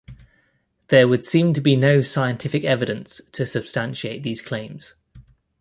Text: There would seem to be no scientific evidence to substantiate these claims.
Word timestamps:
There 0.87 1.07
would 1.07 1.23
seem 1.23 1.53
to 1.53 1.61
be 1.61 1.75
no 1.75 2.01
scientific 2.01 2.63
evidence 2.63 3.21
to 3.33 3.45
substantiate 3.45 4.23
these 4.23 4.41
claims. 4.41 4.95